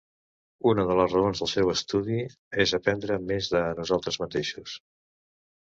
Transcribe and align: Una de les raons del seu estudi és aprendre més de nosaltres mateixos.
Una 0.69 0.85
de 0.91 0.95
les 0.99 1.13
raons 1.17 1.43
del 1.43 1.51
seu 1.51 1.73
estudi 1.75 2.23
és 2.67 2.75
aprendre 2.81 3.21
més 3.29 3.55
de 3.55 3.63
nosaltres 3.83 4.21
mateixos. 4.25 4.79